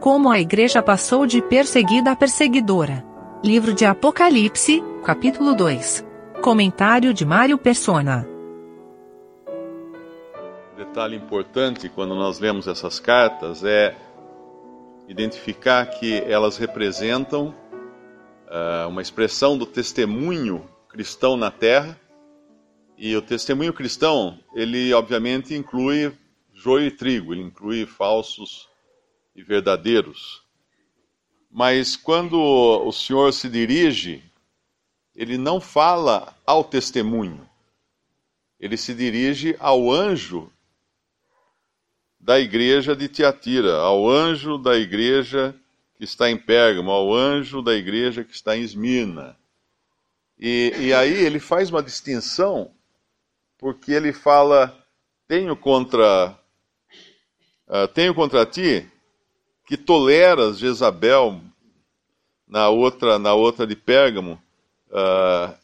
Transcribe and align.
Como 0.00 0.30
a 0.30 0.38
igreja 0.38 0.80
passou 0.80 1.26
de 1.26 1.42
perseguida 1.42 2.12
a 2.12 2.16
perseguidora. 2.16 3.04
Livro 3.42 3.74
de 3.74 3.84
Apocalipse, 3.84 4.80
capítulo 5.04 5.56
2. 5.56 6.06
Comentário 6.40 7.12
de 7.12 7.24
Mário 7.24 7.58
Persona. 7.58 8.24
Detalhe 10.76 11.16
importante 11.16 11.88
quando 11.88 12.14
nós 12.14 12.38
lemos 12.38 12.68
essas 12.68 13.00
cartas 13.00 13.64
é 13.64 13.96
identificar 15.08 15.84
que 15.86 16.22
elas 16.22 16.56
representam 16.56 17.52
uh, 18.46 18.88
uma 18.88 19.02
expressão 19.02 19.58
do 19.58 19.66
testemunho 19.66 20.64
cristão 20.88 21.36
na 21.36 21.50
Terra. 21.50 21.98
E 22.96 23.16
o 23.16 23.22
testemunho 23.22 23.72
cristão, 23.72 24.38
ele 24.54 24.94
obviamente 24.94 25.56
inclui 25.56 26.12
joio 26.54 26.86
e 26.86 26.90
trigo, 26.92 27.34
ele 27.34 27.42
inclui 27.42 27.84
falsos 27.84 28.67
e 29.38 29.42
verdadeiros. 29.44 30.42
Mas 31.48 31.94
quando 31.94 32.36
o 32.36 32.90
Senhor 32.92 33.32
se 33.32 33.48
dirige, 33.48 34.20
ele 35.14 35.38
não 35.38 35.60
fala 35.60 36.36
ao 36.44 36.64
testemunho, 36.64 37.48
ele 38.58 38.76
se 38.76 38.92
dirige 38.92 39.54
ao 39.60 39.92
anjo 39.92 40.50
da 42.18 42.40
igreja 42.40 42.96
de 42.96 43.06
Tiatira, 43.06 43.76
ao 43.76 44.10
anjo 44.10 44.58
da 44.58 44.76
igreja 44.76 45.54
que 45.96 46.02
está 46.02 46.28
em 46.28 46.36
Pérgamo, 46.36 46.90
ao 46.90 47.14
anjo 47.14 47.62
da 47.62 47.74
igreja 47.74 48.24
que 48.24 48.34
está 48.34 48.56
em 48.56 48.62
Esmirna. 48.62 49.38
E, 50.36 50.72
e 50.78 50.92
aí 50.92 51.12
ele 51.12 51.38
faz 51.38 51.70
uma 51.70 51.82
distinção, 51.82 52.72
porque 53.56 53.92
ele 53.92 54.12
fala: 54.12 54.76
tenho 55.28 55.56
contra, 55.56 56.36
uh, 57.68 57.86
tenho 57.94 58.12
contra 58.12 58.44
ti 58.44 58.84
que 59.68 59.76
toleras 59.76 60.58
Jezabel 60.58 61.42
na 62.48 62.70
outra, 62.70 63.18
na 63.18 63.34
outra 63.34 63.66
de 63.66 63.76
Pérgamo, 63.76 64.42
uh, 64.88 65.54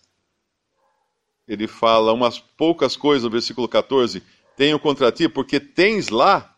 ele 1.48 1.66
fala 1.66 2.12
umas 2.12 2.38
poucas 2.38 2.98
coisas 2.98 3.25
no 3.25 3.30
versículo 3.30 3.66
14: 3.66 4.22
Tenho 4.58 4.78
contra 4.78 5.10
ti, 5.10 5.27
porque 5.27 5.58
tens 5.58 6.10
lá 6.10 6.55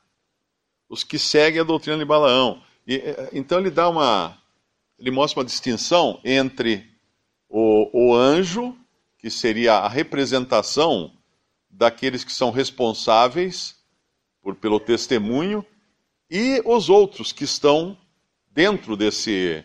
os 0.88 1.04
que 1.04 1.20
seguem 1.20 1.60
a 1.60 1.64
doutrina 1.64 1.96
de 1.96 2.04
Balaão. 2.04 2.60
E, 2.84 2.96
eh, 2.96 3.30
então 3.32 3.60
ele 3.60 3.70
dá 3.70 3.88
uma. 3.88 4.36
Ele 4.98 5.12
mostra 5.12 5.38
uma 5.38 5.46
distinção 5.46 6.20
entre 6.24 6.84
o, 7.48 8.08
o 8.10 8.14
anjo, 8.14 8.76
que 9.18 9.30
seria 9.30 9.74
a 9.74 9.88
representação 9.88 11.12
daqueles 11.70 12.24
que 12.24 12.32
são 12.32 12.50
responsáveis 12.50 13.76
por, 14.42 14.56
pelo 14.56 14.80
testemunho, 14.80 15.64
e 16.30 16.60
os 16.64 16.88
outros 16.88 17.32
que 17.32 17.44
estão 17.44 17.96
dentro 18.50 18.96
desse, 18.96 19.64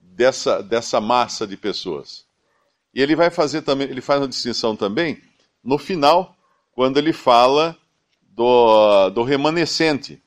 dessa, 0.00 0.62
dessa 0.62 1.00
massa 1.00 1.46
de 1.46 1.56
pessoas. 1.56 2.26
E 2.94 3.00
ele 3.00 3.16
vai 3.16 3.30
fazer 3.30 3.62
também, 3.62 3.88
ele 3.88 4.00
faz 4.00 4.20
uma 4.20 4.28
distinção 4.28 4.76
também 4.76 5.22
no 5.62 5.78
final, 5.78 6.36
quando 6.72 6.98
ele 6.98 7.12
fala 7.12 7.78
do, 8.20 9.10
do 9.10 9.22
remanescente. 9.22 10.22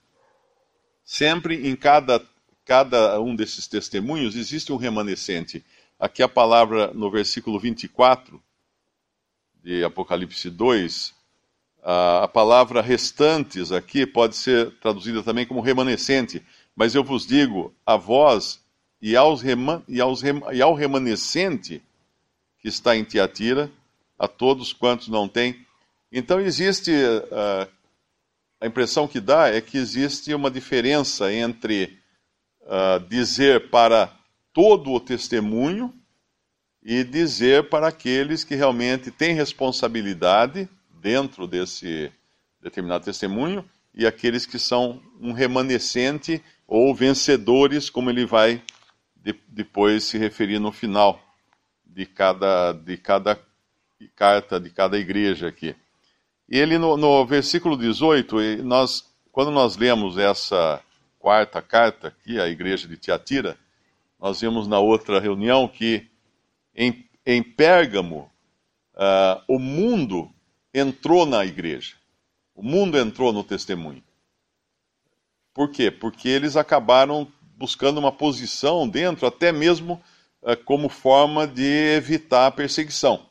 Sempre 1.04 1.68
em 1.68 1.76
cada, 1.76 2.24
cada 2.64 3.20
um 3.20 3.36
desses 3.36 3.68
testemunhos 3.68 4.36
existe 4.36 4.72
um 4.72 4.78
remanescente. 4.78 5.64
Aqui 6.00 6.24
a 6.24 6.28
palavra 6.28 6.92
no 6.94 7.12
versículo 7.12 7.60
24 7.60 8.42
de 9.64 9.84
Apocalipse 9.84 10.50
2 10.50 11.14
a 11.88 12.28
palavra 12.28 12.82
restantes 12.82 13.72
aqui 13.72 14.08
pode 14.08 14.36
ser 14.36 14.72
traduzida 14.80 15.22
também 15.22 15.46
como 15.46 15.62
remanescente, 15.62 16.44
mas 16.76 16.96
eu 16.96 17.04
vos 17.04 17.28
digo, 17.28 17.72
a 17.86 17.96
vós 17.96 18.60
e, 19.00 19.16
aos 19.16 19.44
rema, 19.44 19.84
e, 19.88 20.02
aos 20.02 20.24
e 20.52 20.62
ao 20.64 20.74
remanescente 20.74 21.84
que 22.58 22.68
está 22.68 22.96
em 22.98 23.04
Tiatira, 23.04 23.72
a 24.18 24.28
todos 24.28 24.74
quantos 24.74 25.10
não 25.10 25.28
têm. 25.28 25.64
Então 26.12 26.42
existe, 26.42 26.92
uh, 26.92 27.70
a 28.60 28.66
impressão 28.66 29.08
que 29.08 29.20
dá 29.20 29.50
é 29.50 29.62
que 29.62 29.78
existe 29.78 30.34
uma 30.34 30.50
diferença 30.50 31.32
entre 31.32 32.00
uh, 32.62 33.00
dizer 33.08 33.70
para 33.70 34.12
todo 34.52 34.92
o 34.92 35.00
testemunho 35.00 35.94
e 36.82 37.04
dizer 37.04 37.70
para 37.70 37.90
aqueles 37.90 38.44
que 38.44 38.56
realmente 38.56 39.12
têm 39.12 39.36
responsabilidade 39.36 40.68
dentro 41.06 41.46
desse 41.46 42.12
determinado 42.60 43.06
testemunho 43.06 43.64
e 43.94 44.08
aqueles 44.08 44.44
que 44.44 44.58
são 44.58 45.00
um 45.22 45.34
remanescente 45.34 46.44
ou 46.68 46.96
vencedores, 46.96 47.92
como 47.92 48.10
ele 48.10 48.26
vai 48.26 48.60
de, 49.16 49.40
depois 49.48 50.06
se 50.06 50.18
referir 50.18 50.58
no 50.58 50.72
final 50.72 51.22
de 51.86 52.08
cada, 52.08 52.72
de 52.72 52.98
cada 52.98 53.40
carta, 54.16 54.60
de 54.60 54.72
cada 54.72 54.98
igreja 54.98 55.48
aqui. 55.48 55.76
E 56.50 56.58
ele, 56.58 56.80
no, 56.80 56.98
no 56.98 57.24
versículo 57.24 57.78
18, 57.78 58.64
nós, 58.64 59.08
quando 59.32 59.52
nós 59.52 59.78
lemos 59.78 60.18
essa 60.18 60.82
quarta 61.20 61.62
carta 61.62 62.08
aqui, 62.08 62.40
a 62.40 62.48
igreja 62.48 62.88
de 62.88 62.98
Tiatira, 62.98 63.56
nós 64.20 64.42
vimos 64.42 64.68
na 64.68 64.80
outra 64.80 65.20
reunião 65.20 65.68
que 65.68 66.08
em, 66.76 67.08
em 67.24 67.44
Pérgamo, 67.44 68.28
uh, 68.96 69.40
o 69.48 69.60
mundo 69.60 70.34
entrou 70.76 71.26
na 71.26 71.46
igreja. 71.46 71.96
O 72.54 72.62
mundo 72.62 72.98
entrou 72.98 73.32
no 73.32 73.44
testemunho. 73.44 74.04
Por 75.54 75.72
quê? 75.72 75.90
Porque 75.90 76.28
eles 76.28 76.58
acabaram 76.58 77.32
buscando 77.56 77.98
uma 77.98 78.12
posição 78.12 78.86
dentro, 78.86 79.26
até 79.26 79.54
mesmo 79.54 80.02
uh, 80.42 80.58
como 80.66 80.90
forma 80.90 81.48
de 81.48 81.64
evitar 81.64 82.48
a 82.48 82.52
perseguição. 82.52 83.26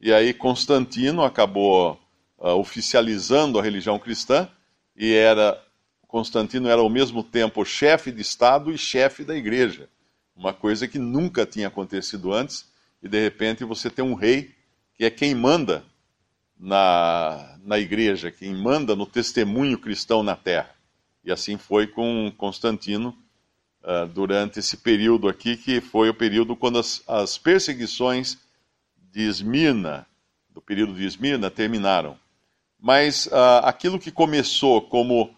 E 0.00 0.12
aí 0.12 0.34
Constantino 0.34 1.22
acabou 1.22 1.92
uh, 2.38 2.48
oficializando 2.56 3.56
a 3.56 3.62
religião 3.62 3.96
cristã 3.96 4.48
e 4.96 5.14
era 5.14 5.62
Constantino 6.08 6.68
era 6.68 6.80
ao 6.80 6.90
mesmo 6.90 7.22
tempo 7.22 7.64
chefe 7.64 8.10
de 8.10 8.20
estado 8.20 8.72
e 8.72 8.78
chefe 8.78 9.22
da 9.22 9.36
igreja, 9.36 9.88
uma 10.34 10.52
coisa 10.52 10.88
que 10.88 10.98
nunca 10.98 11.46
tinha 11.46 11.68
acontecido 11.68 12.32
antes. 12.32 12.68
E 13.00 13.08
de 13.08 13.20
repente 13.22 13.64
você 13.64 13.88
tem 13.88 14.04
um 14.04 14.14
rei 14.14 14.52
que 14.94 15.04
é 15.04 15.10
quem 15.10 15.36
manda 15.36 15.84
na, 16.60 17.58
na 17.64 17.78
igreja, 17.78 18.30
quem 18.30 18.54
manda 18.54 18.94
no 18.94 19.06
testemunho 19.06 19.78
cristão 19.78 20.22
na 20.22 20.36
terra. 20.36 20.74
E 21.24 21.32
assim 21.32 21.56
foi 21.56 21.86
com 21.86 22.30
Constantino 22.36 23.16
uh, 23.82 24.06
durante 24.06 24.58
esse 24.58 24.76
período 24.76 25.26
aqui, 25.26 25.56
que 25.56 25.80
foi 25.80 26.10
o 26.10 26.14
período 26.14 26.54
quando 26.54 26.78
as, 26.78 27.02
as 27.08 27.38
perseguições 27.38 28.38
de 29.10 29.22
Esmirna, 29.22 30.06
do 30.50 30.60
período 30.60 30.94
de 30.94 31.06
Esmirna, 31.06 31.50
terminaram. 31.50 32.18
Mas 32.78 33.26
uh, 33.26 33.64
aquilo 33.64 33.98
que 33.98 34.10
começou 34.10 34.82
como 34.82 35.34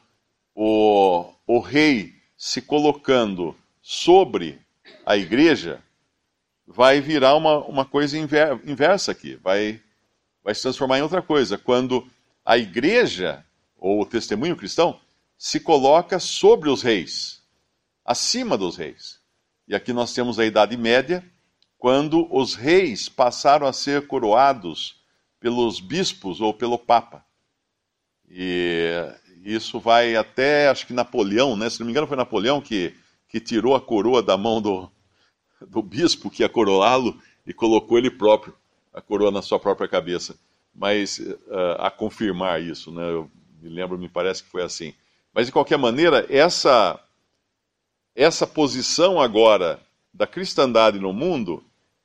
o, 0.55 1.33
o 1.47 1.61
rei 1.61 2.15
se 2.37 2.61
colocando 2.61 3.57
sobre 3.81 4.59
a 5.07 5.17
igreja, 5.17 5.81
vai 6.67 7.01
virar 7.01 7.37
uma, 7.37 7.59
uma 7.59 7.85
coisa 7.85 8.19
inver, 8.19 8.61
inversa 8.65 9.13
aqui. 9.13 9.37
Vai 9.37 9.81
vai 10.43 10.55
se 10.55 10.63
transformar 10.63 10.99
em 10.99 11.03
outra 11.03 11.23
coisa, 11.23 11.57
quando 11.57 12.07
a 12.45 12.59
igreja, 12.59 13.45
ou 13.79 14.03
o 14.03 14.07
testemunho 14.07 14.57
cristão, 14.57 15.01
se 15.39 15.61
coloca 15.61 16.19
sobre 16.19 16.69
os 16.69 16.83
reis, 16.83 17.43
acima 18.05 18.57
dos 18.57 18.77
reis. 18.77 19.21
E 19.67 19.75
aqui 19.75 19.93
nós 19.93 20.13
temos 20.13 20.39
a 20.39 20.45
Idade 20.45 20.77
Média, 20.77 21.25
quando 21.79 22.29
os 22.35 22.55
reis 22.55 23.09
passaram 23.09 23.67
a 23.67 23.73
ser 23.73 24.07
coroados 24.07 25.01
pelos 25.41 25.81
bispos 25.81 26.41
ou 26.41 26.55
pelo 26.55 26.79
Papa. 26.79 27.25
E 28.29 28.89
isso 29.45 29.81
vai 29.81 30.15
até, 30.15 30.69
acho 30.69 30.87
que 30.87 30.93
Napoleão, 30.93 31.57
né? 31.57 31.69
se 31.69 31.81
não 31.81 31.87
me 31.87 31.91
engano 31.91 32.07
foi 32.07 32.17
Napoleão 32.17 32.61
que, 32.61 32.95
que 33.29 33.41
tirou 33.41 33.75
a 33.75 33.81
coroa 33.81 34.23
da 34.23 34.37
mão 34.37 34.63
do, 34.63 34.91
do 35.61 35.83
bispo 35.83 36.31
que 36.31 36.43
ia 36.43 36.49
coroá-lo 36.49 37.21
e 37.45 37.53
colocou 37.53 37.99
ele 37.99 38.11
próprio 38.11 38.55
a 38.93 39.01
coroa 39.01 39.31
na 39.31 39.43
sua 39.43 39.59
própria 39.59 39.89
cabeça. 39.89 40.37
Mas 40.75 41.19
uh, 41.19 41.77
a 41.79 41.91
confirmar 41.91 42.63
isso, 42.63 42.91
né? 42.91 43.11
Eu 43.11 43.31
me 43.61 43.69
lembro, 43.69 43.99
me 43.99 44.09
parece 44.09 44.43
que 44.43 44.51
foi 44.51 44.63
assim. 44.63 44.95
Mas 45.33 45.47
de 45.47 45.53
qualquer 45.53 45.79
maneira, 45.79 46.27
essa 46.29 46.99
essa 48.15 48.47
posição 48.47 49.21
agora 49.21 49.81
da 50.13 50.27
cristandade 50.27 50.99
no 50.99 51.13
mundo 51.13 51.65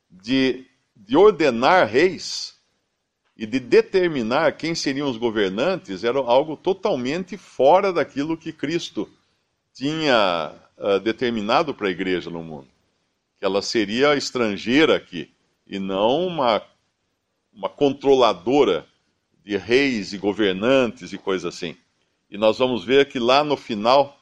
de, 0.09 0.65
de 0.95 1.17
ordenar 1.17 1.87
reis 1.87 2.55
e 3.35 3.45
de 3.45 3.59
determinar 3.59 4.53
quem 4.53 4.73
seriam 4.73 5.09
os 5.09 5.17
governantes 5.17 6.03
era 6.03 6.17
algo 6.17 6.55
totalmente 6.55 7.37
fora 7.37 7.91
daquilo 7.91 8.37
que 8.37 8.53
Cristo 8.53 9.09
tinha 9.73 10.53
uh, 10.77 10.99
determinado 10.99 11.73
para 11.73 11.87
a 11.87 11.91
igreja 11.91 12.29
no 12.29 12.41
mundo. 12.41 12.67
Que 13.37 13.45
ela 13.45 13.61
seria 13.61 14.15
estrangeira 14.15 14.95
aqui 14.95 15.29
e 15.67 15.77
não 15.77 16.25
uma 16.25 16.63
uma 17.57 17.67
controladora 17.67 18.85
de 19.43 19.57
reis 19.57 20.13
e 20.13 20.17
governantes 20.17 21.11
e 21.11 21.17
coisas 21.17 21.55
assim. 21.55 21.75
E 22.29 22.37
nós 22.37 22.59
vamos 22.59 22.83
ver 22.85 23.09
que 23.09 23.17
lá 23.17 23.43
no 23.43 23.57
final, 23.57 24.15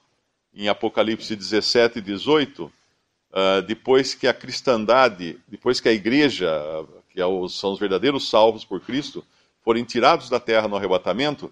em 0.54 0.70
Apocalipse 0.70 1.36
17 1.36 2.00
e 2.00 2.02
18, 2.02 2.66
uh, 2.66 3.62
depois 3.68 4.14
que 4.14 4.26
a 4.26 4.34
cristandade, 4.34 5.38
depois 5.50 5.82
que 5.82 5.90
a 5.90 5.92
igreja, 5.92 6.50
que 7.10 7.20
é 7.20 7.26
são 7.50 7.74
os 7.74 7.80
verdadeiros 7.80 8.30
salvos 8.30 8.64
por 8.64 8.80
Cristo, 8.80 9.24
forem 9.62 9.84
tirados 9.84 10.30
da 10.30 10.40
terra 10.40 10.70
no 10.70 10.78
arrebatamento, 10.78 11.52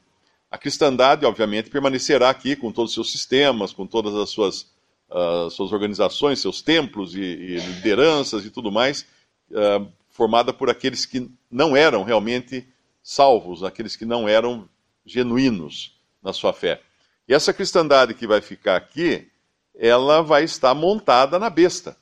a 0.49 0.57
cristandade, 0.57 1.25
obviamente, 1.25 1.69
permanecerá 1.69 2.29
aqui 2.29 2.55
com 2.55 2.71
todos 2.71 2.91
os 2.91 2.93
seus 2.93 3.11
sistemas, 3.11 3.73
com 3.73 3.87
todas 3.87 4.13
as 4.15 4.29
suas, 4.29 4.71
uh, 5.09 5.49
suas 5.49 5.73
organizações, 5.73 6.39
seus 6.39 6.61
templos 6.61 7.15
e, 7.15 7.21
e, 7.21 7.57
lideranças 7.57 8.45
e 8.45 8.51
tudo 8.51 8.71
mais, 8.71 9.05
uh, 9.49 9.91
formada 10.13 10.53
por 10.53 10.69
aqueles 10.69 11.05
que 11.05 11.29
não 11.51 11.75
eram 11.75 12.03
realmente 12.03 12.65
salvos, 13.01 13.63
aqueles 13.63 13.95
que 13.95 14.05
não 14.05 14.29
eram 14.29 14.69
genuínos 15.05 15.99
na 16.21 16.31
sua 16.31 16.53
fé. 16.53 16.81
E 17.27 17.33
essa 17.33 17.51
cristandade 17.51 18.13
que 18.13 18.27
vai 18.27 18.39
ficar 18.39 18.77
aqui, 18.77 19.27
ela 19.75 20.21
vai 20.21 20.43
estar 20.43 20.73
montada 20.75 21.39
na 21.39 21.49
besta. 21.49 21.97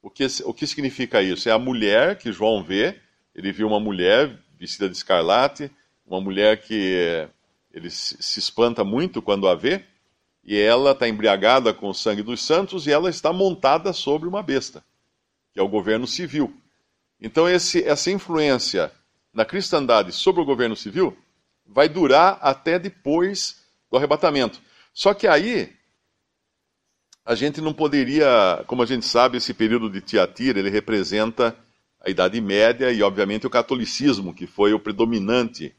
O 0.00 0.08
que, 0.08 0.24
o 0.44 0.54
que 0.54 0.66
significa 0.66 1.20
isso? 1.20 1.48
É 1.48 1.52
a 1.52 1.58
mulher 1.58 2.16
que 2.16 2.32
João 2.32 2.62
vê, 2.62 3.00
ele 3.34 3.52
viu 3.52 3.66
uma 3.66 3.80
mulher 3.80 4.38
vestida 4.56 4.88
de 4.88 4.96
escarlate, 4.96 5.70
uma 6.06 6.20
mulher 6.20 6.62
que 6.62 7.28
ele 7.72 7.90
se 7.90 8.38
espanta 8.38 8.84
muito 8.84 9.20
quando 9.20 9.48
a 9.48 9.56
vê, 9.56 9.84
e 10.44 10.56
ela 10.56 10.92
está 10.92 11.08
embriagada 11.08 11.74
com 11.74 11.88
o 11.88 11.94
sangue 11.94 12.22
dos 12.22 12.40
santos 12.40 12.86
e 12.86 12.92
ela 12.92 13.10
está 13.10 13.32
montada 13.32 13.92
sobre 13.92 14.28
uma 14.28 14.42
besta, 14.42 14.84
que 15.52 15.58
é 15.58 15.62
o 15.62 15.68
governo 15.68 16.06
civil. 16.06 16.56
Então, 17.20 17.48
esse, 17.48 17.82
essa 17.82 18.10
influência 18.10 18.92
na 19.32 19.44
cristandade 19.44 20.12
sobre 20.12 20.40
o 20.40 20.44
governo 20.44 20.76
civil 20.76 21.16
vai 21.66 21.88
durar 21.88 22.38
até 22.40 22.78
depois 22.78 23.64
do 23.90 23.96
arrebatamento. 23.96 24.60
Só 24.92 25.12
que 25.12 25.26
aí, 25.26 25.72
a 27.24 27.34
gente 27.34 27.60
não 27.60 27.74
poderia, 27.74 28.64
como 28.66 28.82
a 28.82 28.86
gente 28.86 29.04
sabe, 29.04 29.36
esse 29.36 29.52
período 29.52 29.90
de 29.90 30.00
Tiatira, 30.00 30.58
ele 30.58 30.70
representa 30.70 31.56
a 32.00 32.08
Idade 32.08 32.40
Média 32.40 32.90
e, 32.90 33.02
obviamente, 33.02 33.46
o 33.46 33.50
catolicismo, 33.50 34.32
que 34.32 34.46
foi 34.46 34.72
o 34.72 34.80
predominante 34.80 35.74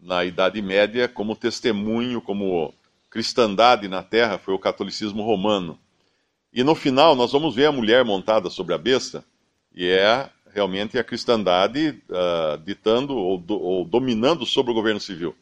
na 0.00 0.24
Idade 0.24 0.60
Média 0.60 1.06
como 1.08 1.36
testemunho, 1.36 2.20
como 2.20 2.74
cristandade 3.10 3.86
na 3.86 4.02
terra, 4.02 4.38
foi 4.38 4.54
o 4.54 4.58
catolicismo 4.58 5.22
romano. 5.22 5.78
E 6.52 6.64
no 6.64 6.74
final, 6.74 7.14
nós 7.14 7.32
vamos 7.32 7.54
ver 7.54 7.66
a 7.66 7.72
mulher 7.72 8.04
montada 8.04 8.50
sobre 8.50 8.74
a 8.74 8.78
besta, 8.78 9.24
e 9.72 9.86
é 9.86 10.28
realmente 10.52 10.98
a 10.98 11.04
cristandade 11.04 12.02
uh, 12.08 12.58
ditando 12.58 13.16
ou, 13.16 13.38
do, 13.38 13.60
ou, 13.60 13.84
dominando 13.84 14.44
sobre 14.44 14.72
o 14.72 14.74
governo 14.74 15.00
civil. 15.00 15.34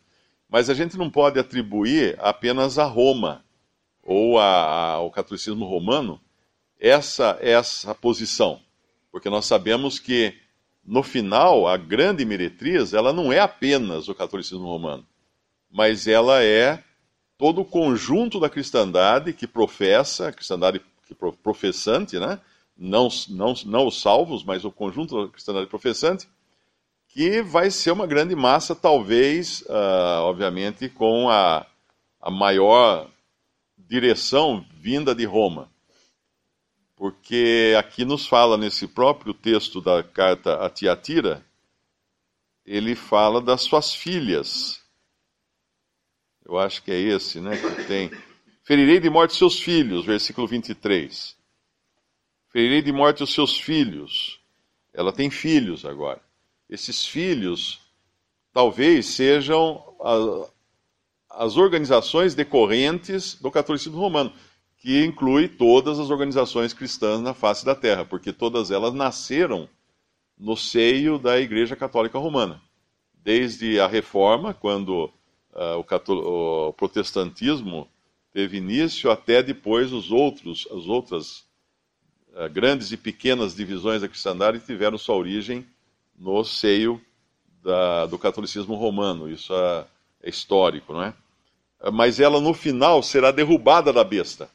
Mas 0.49 0.71
a 0.71 0.75
gente 0.75 0.97
não 0.97 1.11
pode 1.11 1.39
atribuir 1.39 2.17
apenas 2.19 2.79
a 2.79 2.85
Roma 2.85 3.45
ou 4.03 4.39
a, 4.39 4.93
ao 4.93 5.11
catolicismo 5.11 5.67
romano 5.67 6.21
essa, 6.81 7.37
essa 7.41 7.95
posição, 7.95 8.61
porque 9.11 9.29
nós 9.29 9.45
sabemos 9.45 9.99
que 9.99 10.35
no 10.89 11.03
final, 11.03 11.69
a 11.69 11.77
grande 11.77 12.25
meretriz, 12.25 12.95
ela 12.95 13.13
não 13.13 13.31
é 13.31 13.39
apenas 13.39 14.09
o 14.09 14.15
catolicismo 14.15 14.65
romano, 14.65 15.07
mas 15.71 16.07
ela 16.07 16.43
é 16.43 16.83
todo 17.37 17.61
o 17.61 17.65
conjunto 17.65 18.41
da 18.41 18.49
cristandade 18.49 19.35
que 19.35 19.47
professa, 19.47 20.29
a 20.29 20.33
cristandade 20.33 20.81
que 21.07 21.15
professante, 21.15 22.19
né? 22.19 22.41
Não, 22.79 23.09
não, 23.29 23.55
não 23.67 23.87
os 23.87 24.01
salvos, 24.01 24.45
mas 24.45 24.65
o 24.65 24.71
conjunto 24.71 25.27
da 25.27 25.33
cristandade 25.33 25.67
professante, 25.67 26.29
que 27.09 27.43
vai 27.43 27.71
ser 27.71 27.91
uma 27.91 28.07
grande 28.07 28.37
massa, 28.37 28.75
talvez, 28.75 29.63
uh, 29.63 30.23
obviamente, 30.23 30.89
com 30.89 31.29
a, 31.29 31.67
a 32.21 32.31
maior 32.31 33.11
direção 33.77 34.65
vinda 34.81 35.15
de 35.15 35.25
Roma 35.25 35.69
porque 36.99 37.75
aqui 37.79 38.05
nos 38.05 38.27
fala 38.27 38.59
nesse 38.59 38.89
próprio 38.89 39.33
texto 39.33 39.81
da 39.81 40.03
carta 40.03 40.67
a 40.67 40.69
Tiatira, 40.69 41.47
ele 42.67 42.97
fala 42.97 43.41
das 43.41 43.63
suas 43.63 43.95
filhas. 43.95 44.83
Eu 46.45 46.59
acho 46.59 46.83
que 46.83 46.91
é 46.91 46.99
esse, 46.99 47.41
né, 47.41 47.57
que 47.57 47.85
tem. 47.85 48.11
Ferirei 48.65 48.99
de 48.99 49.09
morte 49.09 49.37
seus 49.37 49.61
filhos, 49.61 50.05
versículo 50.05 50.47
23. 50.49 51.37
Ferirei 52.51 52.83
de 52.83 52.93
morte 52.93 53.23
os 53.23 53.33
seus 53.33 53.59
filhos. 53.59 54.41
Ela 54.93 55.13
tem 55.13 55.31
filhos 55.31 55.85
agora. 55.85 56.21
Esses 56.69 57.07
filhos 57.07 57.81
talvez 58.53 59.07
sejam 59.07 59.83
as 61.31 61.57
organizações 61.57 62.35
decorrentes 62.35 63.35
do 63.35 63.51
catolicismo 63.51 63.99
romano 63.99 64.33
que 64.79 65.05
inclui 65.05 65.49
todas 65.49 65.99
as 65.99 66.09
organizações 66.09 66.73
cristãs 66.73 67.21
na 67.21 67.35
face 67.35 67.65
da 67.65 67.75
terra, 67.75 68.05
porque 68.05 68.33
todas 68.33 68.71
elas 68.71 68.95
nasceram 68.95 69.69
no 70.39 70.57
seio 70.57 71.19
da 71.19 71.39
Igreja 71.41 71.75
Católica 71.75 72.19
Romana. 72.19 72.63
Desde 73.13 73.81
a 73.81 73.89
Reforma, 73.89 74.55
quando 74.55 75.07
uh, 75.53 75.85
o, 76.09 76.69
o, 76.69 76.73
protestantismo 76.75 77.89
teve 78.33 78.59
início, 78.59 79.11
até 79.11 79.43
depois 79.43 79.93
os 79.93 80.13
outros, 80.13 80.69
as 80.71 80.87
outras 80.87 81.48
grandes 82.47 82.93
e 82.93 82.97
pequenas 82.97 83.55
divisões 83.55 84.03
da 84.03 84.09
cristandade 84.09 84.61
tiveram 84.61 84.97
sua 84.97 85.17
origem 85.17 85.67
no 86.17 86.45
seio 86.45 87.01
da, 87.65 88.07
do 88.07 88.19
catolicismo 88.19 88.77
romano. 88.77 89.29
Isso 89.29 89.53
é, 89.53 89.87
é 90.23 90.29
histórico, 90.29 90.93
não 90.93 91.03
é? 91.03 91.15
Mas 91.93 92.21
ela 92.21 92.41
no 92.41 92.55
final 92.55 93.03
será 93.03 93.31
derrubada 93.31 93.93
da 93.93 94.05
besta 94.05 94.51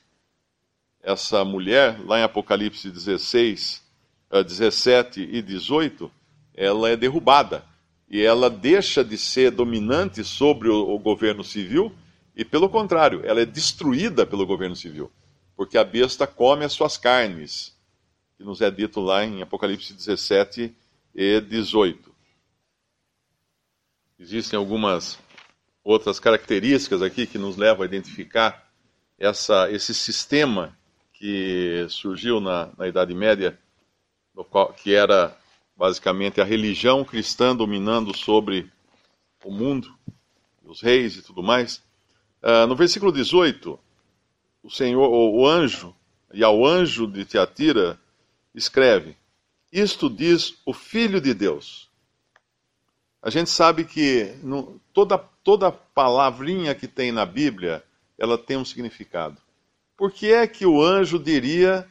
essa 1.04 1.44
mulher, 1.44 2.00
lá 2.06 2.20
em 2.20 2.24
Apocalipse 2.24 2.90
16, 2.90 3.84
17 4.32 5.22
eh, 5.22 5.38
e 5.38 5.42
18, 5.42 6.10
ela 6.56 6.90
é 6.90 6.96
derrubada. 6.96 7.66
E 8.10 8.22
ela 8.22 8.50
deixa 8.50 9.04
de 9.04 9.18
ser 9.18 9.52
dominante 9.52 10.24
sobre 10.24 10.70
o, 10.70 10.96
o 10.96 10.98
governo 10.98 11.44
civil, 11.44 11.94
e 12.36 12.46
pelo 12.46 12.70
contrário, 12.70 13.22
ela 13.26 13.42
é 13.42 13.46
destruída 13.46 14.26
pelo 14.26 14.46
governo 14.46 14.76
civil. 14.76 15.12
Porque 15.58 15.78
a 15.78 15.84
besta 15.84 16.26
come 16.26 16.64
as 16.64 16.72
suas 16.72 16.98
carnes, 16.98 17.73
que 18.38 18.44
nos 18.44 18.62
é 18.62 18.70
dito 18.70 19.00
lá 19.00 19.24
em 19.24 19.42
Apocalipse 19.42 19.94
17 19.94 20.76
e 21.16 21.42
18. 21.42 22.14
Existem 24.20 24.58
algumas 24.58 25.20
outras 25.84 26.20
características 26.20 27.02
aqui 27.02 27.28
que 27.28 27.38
nos 27.38 27.58
levam 27.58 27.84
a 27.84 27.86
identificar 27.86 28.68
essa, 29.18 29.70
esse 29.72 29.94
sistema 29.94 30.78
que 31.13 31.86
surgiu 31.90 32.40
na, 32.40 32.70
na 32.78 32.88
Idade 32.88 33.13
Média, 33.13 33.60
qual, 34.50 34.74
que 34.74 34.94
era 34.94 35.38
basicamente 35.75 36.42
a 36.42 36.44
religião 36.44 37.04
cristã 37.04 37.56
dominando 37.56 38.16
sobre 38.16 38.70
o 39.44 39.52
mundo, 39.52 39.94
os 40.63 40.82
reis 40.82 41.18
e 41.18 41.22
tudo 41.22 41.44
mais. 41.44 41.84
Uh, 42.42 42.68
no 42.68 42.75
versículo 42.75 43.12
18, 43.12 43.80
o 44.63 44.70
Senhor, 44.70 45.10
o 45.10 45.48
anjo, 45.48 45.96
e 46.34 46.44
ao 46.44 46.66
anjo 46.66 47.06
de 47.08 47.25
Tiatira, 47.25 48.00
escreve: 48.53 49.15
Isto 49.72 50.10
diz 50.10 50.55
o 50.65 50.74
Filho 50.74 51.19
de 51.19 51.33
Deus. 51.33 51.89
A 53.22 53.29
gente 53.29 53.50
sabe 53.50 53.86
que 53.86 54.36
no, 54.43 54.79
toda, 54.93 55.17
toda 55.17 55.72
palavrinha 55.72 56.75
que 56.75 56.88
tem 56.88 57.12
na 57.12 57.25
Bíblia, 57.25 57.83
ela 58.17 58.38
tem 58.38 58.57
um 58.57 58.65
significado 58.65 59.41
por 60.03 60.12
que 60.12 60.33
é 60.33 60.45
que 60.45 60.65
o 60.65 60.83
anjo 60.83 61.19
diria 61.19 61.88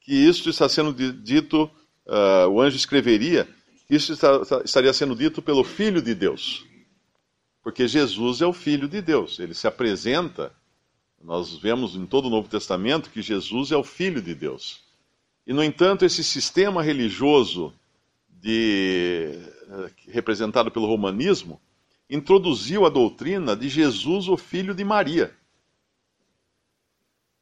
que 0.00 0.14
isso 0.14 0.48
está 0.48 0.68
sendo 0.68 0.92
dito, 1.12 1.70
uh, 2.06 2.48
o 2.48 2.60
anjo 2.60 2.76
escreveria, 2.76 3.48
que 3.86 3.94
isso 3.94 4.12
está, 4.12 4.40
estaria 4.64 4.92
sendo 4.92 5.14
dito 5.14 5.42
pelo 5.42 5.62
Filho 5.62 6.00
de 6.00 6.14
Deus? 6.14 6.64
Porque 7.62 7.86
Jesus 7.86 8.40
é 8.40 8.46
o 8.46 8.52
Filho 8.52 8.88
de 8.88 9.00
Deus, 9.00 9.38
ele 9.38 9.54
se 9.54 9.66
apresenta, 9.66 10.52
nós 11.22 11.56
vemos 11.58 11.94
em 11.94 12.06
todo 12.06 12.26
o 12.26 12.30
Novo 12.30 12.48
Testamento 12.48 13.10
que 13.10 13.22
Jesus 13.22 13.70
é 13.70 13.76
o 13.76 13.84
Filho 13.84 14.22
de 14.22 14.34
Deus. 14.34 14.80
E, 15.46 15.52
no 15.52 15.62
entanto, 15.62 16.04
esse 16.04 16.22
sistema 16.22 16.82
religioso 16.82 17.72
de, 18.28 19.30
uh, 19.68 19.90
representado 20.08 20.70
pelo 20.70 20.86
romanismo 20.86 21.60
introduziu 22.08 22.84
a 22.84 22.88
doutrina 22.88 23.56
de 23.56 23.68
Jesus, 23.68 24.28
o 24.28 24.36
Filho 24.36 24.74
de 24.74 24.84
Maria. 24.84 25.34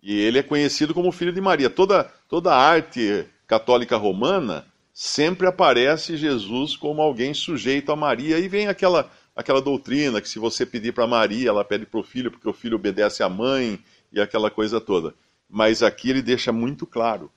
E 0.02 0.18
ele 0.18 0.38
é 0.38 0.42
conhecido 0.42 0.94
como 0.94 1.12
filho 1.12 1.32
de 1.32 1.40
Maria. 1.40 1.68
Toda, 1.68 2.04
toda 2.28 2.54
a 2.54 2.56
arte 2.56 3.26
católica 3.46 3.96
romana 3.96 4.66
sempre 4.94 5.46
aparece 5.46 6.16
Jesus 6.16 6.76
como 6.76 7.02
alguém 7.02 7.34
sujeito 7.34 7.92
a 7.92 7.96
Maria. 7.96 8.38
E 8.38 8.48
vem 8.48 8.68
aquela, 8.68 9.10
aquela 9.36 9.60
doutrina 9.60 10.20
que 10.20 10.28
se 10.28 10.38
você 10.38 10.64
pedir 10.64 10.92
para 10.92 11.06
Maria, 11.06 11.50
ela 11.50 11.64
pede 11.64 11.84
para 11.84 12.00
o 12.00 12.04
filho, 12.04 12.30
porque 12.30 12.48
o 12.48 12.52
filho 12.52 12.76
obedece 12.76 13.22
à 13.22 13.28
mãe 13.28 13.78
e 14.12 14.20
aquela 14.20 14.50
coisa 14.50 14.80
toda. 14.80 15.14
Mas 15.48 15.82
aqui 15.82 16.10
ele 16.10 16.22
deixa 16.22 16.50
muito 16.52 16.86
claro: 16.86 17.30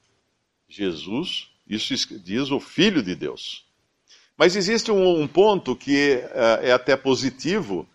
Jesus, 0.67 1.49
isso 1.67 2.19
diz 2.19 2.51
o 2.51 2.59
Filho 2.59 3.01
de 3.03 3.15
Deus. 3.15 3.65
Mas 4.37 4.55
existe 4.55 4.91
um, 4.91 5.21
um 5.21 5.27
ponto 5.27 5.75
que 5.75 6.21
é, 6.33 6.69
é 6.69 6.71
até 6.71 6.95
positivo, 6.95 7.87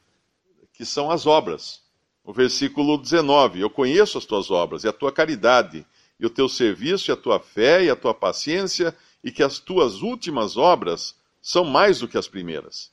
que 0.73 0.85
são 0.85 1.11
as 1.11 1.27
obras. 1.27 1.83
O 2.25 2.33
versículo 2.33 2.97
19: 2.97 3.61
Eu 3.61 3.71
conheço 3.71 4.19
as 4.19 4.25
tuas 4.25 4.51
obras 4.51 4.85
e 4.85 4.89
a 4.89 4.93
tua 4.93 5.11
caridade, 5.11 5.85
e 6.21 6.27
o 6.27 6.31
teu 6.31 6.49
serviço, 6.49 7.11
e 7.11 7.13
a 7.13 7.17
tua 7.17 7.41
fé, 7.41 7.85
e 7.85 7.91
a 7.91 7.97
tua 7.97 8.15
paciência, 8.15 8.97
e 9.23 9.33
que 9.33 9.43
as 9.43 9.59
tuas 9.59 10.03
últimas 10.03 10.57
obras 10.57 11.17
são 11.41 11.65
mais 11.65 12.01
do 12.01 12.09
que 12.09 12.19
as 12.19 12.29
primeiras. 12.29 12.93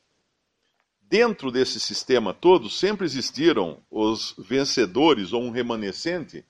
Dentro 1.01 1.51
desse 1.51 1.79
sistema 1.79 2.34
todo, 2.34 2.70
sempre 2.70 3.05
existiram 3.05 3.79
os 3.91 4.34
vencedores 4.38 5.34
ou 5.34 5.44
um 5.44 5.51
remanescente 5.51 6.44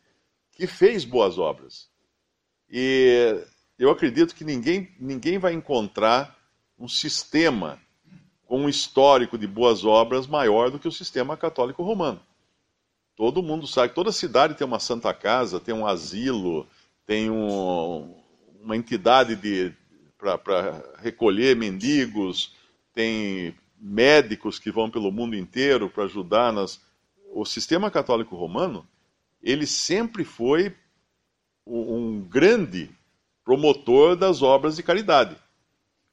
que 0.53 0.65
fez 0.65 1.03
boas 1.03 1.37
obras. 1.37 1.89
E 2.77 3.41
eu 3.79 3.89
acredito 3.89 4.35
que 4.35 4.43
ninguém, 4.43 4.91
ninguém 4.99 5.37
vai 5.37 5.53
encontrar 5.53 6.37
um 6.77 6.89
sistema 6.89 7.79
com 8.45 8.63
um 8.63 8.67
histórico 8.67 9.37
de 9.37 9.47
boas 9.47 9.85
obras 9.85 10.27
maior 10.27 10.69
do 10.69 10.77
que 10.77 10.87
o 10.89 10.91
sistema 10.91 11.37
católico 11.37 11.81
romano. 11.83 12.19
Todo 13.15 13.41
mundo 13.41 13.65
sabe, 13.65 13.93
toda 13.93 14.11
cidade 14.11 14.55
tem 14.55 14.67
uma 14.67 14.81
santa 14.81 15.13
casa, 15.13 15.57
tem 15.57 15.73
um 15.73 15.87
asilo, 15.87 16.67
tem 17.05 17.29
um, 17.29 18.13
uma 18.61 18.75
entidade 18.75 19.73
para 20.17 20.83
recolher 20.97 21.55
mendigos, 21.55 22.53
tem 22.93 23.55
médicos 23.79 24.59
que 24.59 24.69
vão 24.69 24.91
pelo 24.91 25.13
mundo 25.13 25.33
inteiro 25.33 25.89
para 25.89 26.03
ajudar 26.03 26.51
nas. 26.51 26.81
O 27.33 27.45
sistema 27.45 27.89
católico 27.89 28.35
romano, 28.35 28.85
ele 29.41 29.65
sempre 29.65 30.25
foi 30.25 30.75
um 31.65 32.21
grande 32.21 32.89
promotor 33.43 34.15
das 34.15 34.41
obras 34.41 34.75
de 34.75 34.83
caridade 34.83 35.35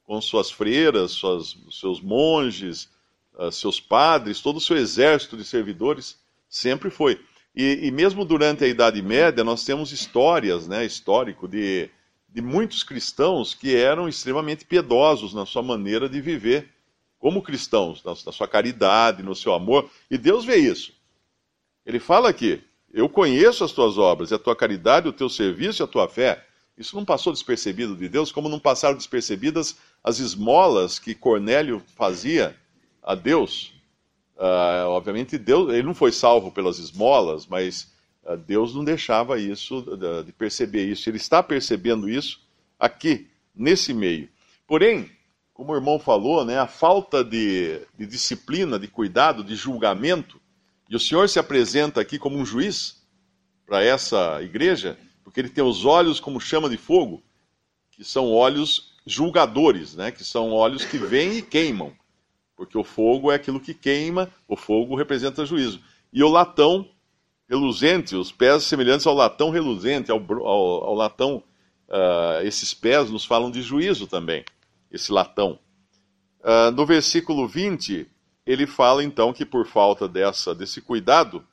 com 0.03 0.19
suas 0.21 0.51
freiras, 0.51 1.11
suas, 1.11 1.57
seus 1.71 2.01
monges, 2.01 2.89
uh, 3.35 3.51
seus 3.51 3.79
padres, 3.79 4.41
todo 4.41 4.57
o 4.57 4.61
seu 4.61 4.77
exército 4.77 5.37
de 5.37 5.45
servidores, 5.45 6.19
sempre 6.49 6.89
foi. 6.89 7.19
E, 7.55 7.87
e, 7.87 7.91
mesmo 7.91 8.25
durante 8.25 8.63
a 8.63 8.67
Idade 8.67 9.01
Média, 9.01 9.43
nós 9.43 9.63
temos 9.63 9.91
histórias, 9.91 10.67
né, 10.67 10.85
histórico, 10.85 11.47
de, 11.47 11.89
de 12.27 12.41
muitos 12.41 12.83
cristãos 12.83 13.53
que 13.53 13.75
eram 13.75 14.09
extremamente 14.09 14.65
piedosos 14.65 15.33
na 15.33 15.45
sua 15.45 15.61
maneira 15.61 16.09
de 16.09 16.19
viver 16.19 16.69
como 17.19 17.41
cristãos, 17.41 18.03
na, 18.03 18.11
na 18.11 18.31
sua 18.31 18.47
caridade, 18.47 19.23
no 19.23 19.35
seu 19.35 19.53
amor, 19.53 19.89
e 20.11 20.17
Deus 20.17 20.43
vê 20.43 20.57
isso. 20.57 20.93
Ele 21.85 21.99
fala 21.99 22.29
aqui: 22.29 22.61
Eu 22.93 23.09
conheço 23.09 23.63
as 23.63 23.71
tuas 23.71 23.97
obras, 23.97 24.31
a 24.31 24.37
tua 24.37 24.55
caridade, 24.55 25.07
o 25.07 25.13
teu 25.13 25.27
serviço 25.27 25.81
e 25.81 25.83
a 25.83 25.87
tua 25.87 26.07
fé. 26.07 26.45
Isso 26.77 26.95
não 26.95 27.03
passou 27.03 27.33
despercebido 27.33 27.95
de 27.95 28.07
Deus, 28.07 28.31
como 28.31 28.47
não 28.47 28.59
passaram 28.59 28.95
despercebidas 28.95 29.75
as 30.03 30.19
esmolas 30.19 30.99
que 30.99 31.15
Cornélio 31.15 31.81
fazia 31.95 32.55
a 33.01 33.15
Deus. 33.15 33.73
Uh, 34.35 34.87
obviamente, 34.89 35.39
Deus, 35.39 35.73
ele 35.73 35.83
não 35.83 35.95
foi 35.95 36.11
salvo 36.11 36.51
pelas 36.51 36.77
esmolas, 36.77 37.47
mas 37.47 37.91
uh, 38.23 38.37
Deus 38.37 38.75
não 38.75 38.83
deixava 38.83 39.39
isso, 39.39 39.81
de, 39.81 40.23
de 40.25 40.31
perceber 40.31 40.85
isso. 40.85 41.09
Ele 41.09 41.17
está 41.17 41.41
percebendo 41.41 42.07
isso 42.07 42.41
aqui, 42.79 43.27
nesse 43.55 43.93
meio. 43.93 44.29
Porém, 44.67 45.09
como 45.53 45.71
o 45.71 45.75
irmão 45.75 45.97
falou, 45.99 46.43
né, 46.45 46.59
a 46.59 46.67
falta 46.67 47.23
de, 47.23 47.81
de 47.97 48.05
disciplina, 48.05 48.77
de 48.77 48.87
cuidado, 48.87 49.43
de 49.43 49.55
julgamento, 49.55 50.39
e 50.89 50.95
o 50.95 50.99
Senhor 50.99 51.27
se 51.29 51.39
apresenta 51.39 52.01
aqui 52.01 52.19
como 52.19 52.37
um 52.37 52.45
juiz 52.45 53.01
para 53.65 53.83
essa 53.83 54.41
igreja, 54.41 54.97
porque 55.23 55.39
ele 55.39 55.49
tem 55.49 55.63
os 55.63 55.85
olhos 55.85 56.19
como 56.19 56.39
chama 56.39 56.69
de 56.69 56.77
fogo, 56.77 57.23
que 57.91 58.03
são 58.03 58.31
olhos 58.31 58.93
julgadores, 59.05 59.95
né? 59.95 60.11
que 60.11 60.23
são 60.23 60.51
olhos 60.51 60.85
que 60.85 60.97
vêm 60.97 61.37
e 61.37 61.41
queimam. 61.41 61.93
Porque 62.55 62.77
o 62.77 62.83
fogo 62.83 63.31
é 63.31 63.35
aquilo 63.35 63.59
que 63.59 63.73
queima, 63.73 64.29
o 64.47 64.55
fogo 64.55 64.95
representa 64.95 65.45
juízo. 65.45 65.81
E 66.11 66.23
o 66.23 66.29
latão 66.29 66.87
reluzente, 67.49 68.15
os 68.15 68.31
pés 68.31 68.63
semelhantes 68.63 69.05
ao 69.05 69.15
latão 69.15 69.49
reluzente, 69.49 70.11
ao, 70.11 70.19
ao, 70.19 70.83
ao 70.85 70.95
latão, 70.95 71.43
uh, 71.89 72.45
esses 72.45 72.73
pés 72.73 73.09
nos 73.09 73.25
falam 73.25 73.49
de 73.49 73.61
juízo 73.61 74.07
também, 74.07 74.45
esse 74.91 75.11
latão. 75.11 75.59
Uh, 76.41 76.71
no 76.71 76.85
versículo 76.85 77.47
20, 77.47 78.07
ele 78.45 78.67
fala 78.67 79.03
então 79.03 79.31
que 79.31 79.45
por 79.45 79.65
falta 79.65 80.07
dessa, 80.07 80.53
desse 80.53 80.81
cuidado, 80.81 81.45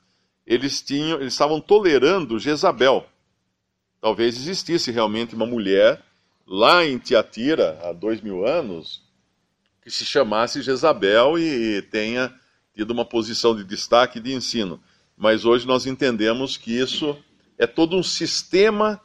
eles, 0.45 0.81
tinham, 0.81 1.19
eles 1.19 1.33
estavam 1.33 1.61
tolerando 1.61 2.39
Jezabel. 2.39 3.05
Talvez 4.01 4.35
existisse 4.35 4.91
realmente 4.91 5.35
uma 5.35 5.45
mulher 5.45 6.03
lá 6.45 6.83
em 6.85 6.97
Tiatira, 6.97 7.79
há 7.83 7.93
dois 7.93 8.19
mil 8.19 8.45
anos, 8.45 9.01
que 9.81 9.89
se 9.89 10.05
chamasse 10.05 10.61
Jezabel 10.61 11.39
e, 11.39 11.81
tenha 11.83 12.33
tido 12.73 12.91
uma 12.91 13.05
posição 13.05 13.55
de 13.55 13.63
destaque 13.63 14.19
de 14.19 14.33
ensino. 14.33 14.81
Mas 15.15 15.45
hoje 15.45 15.67
nós 15.67 15.85
entendemos 15.85 16.57
que 16.57 16.77
isso 16.77 17.17
é 17.57 17.67
todo 17.67 17.95
um 17.95 18.03
sistema 18.03 18.99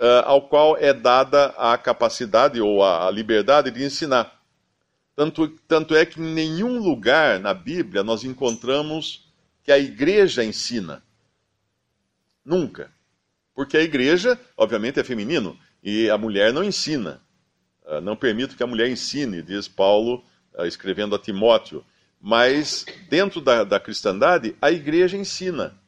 uh, 0.00 0.24
ao 0.24 0.42
qual 0.48 0.76
é 0.76 0.92
dada 0.92 1.46
a 1.56 1.78
capacidade 1.78 2.60
ou 2.60 2.82
a, 2.82 3.06
a 3.06 3.10
liberdade 3.10 3.70
de 3.70 3.84
ensinar. 3.84 4.39
Tanto, 5.20 5.48
tanto 5.68 5.94
é 5.94 6.06
que 6.06 6.18
em 6.18 6.32
nenhum 6.32 6.78
lugar 6.78 7.38
na 7.40 7.52
Bíblia 7.52 8.02
nós 8.02 8.24
encontramos 8.24 9.30
que 9.62 9.70
a 9.70 9.78
igreja 9.78 10.42
ensina. 10.42 11.02
Nunca. 12.42 12.90
Porque 13.54 13.76
a 13.76 13.82
igreja, 13.82 14.40
obviamente, 14.56 14.98
é 14.98 15.04
feminino. 15.04 15.58
E 15.82 16.08
a 16.08 16.16
mulher 16.16 16.54
não 16.54 16.64
ensina. 16.64 17.20
Ah, 17.84 18.00
não 18.00 18.16
permito 18.16 18.56
que 18.56 18.62
a 18.62 18.66
mulher 18.66 18.88
ensine, 18.88 19.42
diz 19.42 19.68
Paulo 19.68 20.24
ah, 20.56 20.66
escrevendo 20.66 21.14
a 21.14 21.18
Timóteo. 21.18 21.84
Mas 22.18 22.86
dentro 23.10 23.42
da, 23.42 23.62
da 23.62 23.78
cristandade, 23.78 24.56
a 24.58 24.70
igreja 24.70 25.18
ensina. 25.18 25.78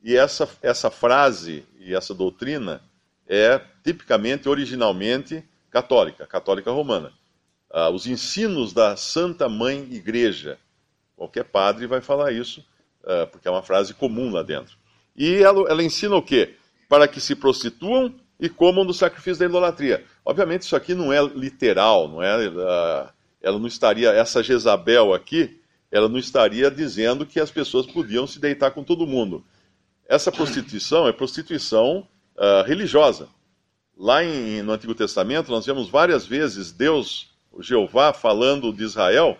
E 0.00 0.16
essa, 0.16 0.48
essa 0.62 0.92
frase 0.92 1.64
e 1.80 1.92
essa 1.92 2.14
doutrina 2.14 2.80
é 3.26 3.60
tipicamente, 3.82 4.48
originalmente, 4.48 5.42
católica, 5.72 6.24
católica 6.24 6.70
romana. 6.70 7.12
Uh, 7.72 7.90
os 7.94 8.06
ensinos 8.06 8.72
da 8.72 8.96
Santa 8.96 9.48
Mãe 9.48 9.86
Igreja. 9.90 10.58
Qualquer 11.16 11.44
padre 11.44 11.86
vai 11.86 12.00
falar 12.00 12.32
isso, 12.32 12.64
uh, 13.04 13.26
porque 13.30 13.46
é 13.46 13.50
uma 13.50 13.62
frase 13.62 13.94
comum 13.94 14.30
lá 14.30 14.42
dentro. 14.42 14.76
E 15.16 15.36
ela, 15.36 15.70
ela 15.70 15.82
ensina 15.82 16.16
o 16.16 16.22
quê? 16.22 16.56
Para 16.88 17.06
que 17.06 17.20
se 17.20 17.36
prostituam 17.36 18.14
e 18.40 18.48
comam 18.48 18.84
do 18.84 18.94
sacrifício 18.94 19.38
da 19.38 19.46
idolatria. 19.46 20.04
Obviamente 20.24 20.62
isso 20.62 20.74
aqui 20.74 20.94
não 20.94 21.12
é 21.12 21.22
literal, 21.22 22.08
não 22.08 22.22
é? 22.22 22.46
Ela 23.42 23.58
não 23.58 23.66
estaria, 23.66 24.10
essa 24.10 24.42
Jezabel 24.42 25.12
aqui, 25.12 25.60
ela 25.90 26.08
não 26.08 26.18
estaria 26.18 26.70
dizendo 26.70 27.26
que 27.26 27.38
as 27.38 27.50
pessoas 27.50 27.86
podiam 27.86 28.26
se 28.26 28.38
deitar 28.38 28.70
com 28.70 28.82
todo 28.82 29.06
mundo. 29.06 29.44
Essa 30.08 30.32
prostituição 30.32 31.06
é 31.06 31.12
prostituição 31.12 32.06
uh, 32.36 32.62
religiosa. 32.66 33.28
Lá 33.96 34.24
em, 34.24 34.62
no 34.62 34.72
Antigo 34.72 34.94
Testamento 34.94 35.50
nós 35.50 35.66
vemos 35.66 35.88
várias 35.88 36.26
vezes 36.26 36.72
Deus, 36.72 37.29
Jeová, 37.58 38.12
falando 38.12 38.72
de 38.72 38.84
Israel 38.84 39.38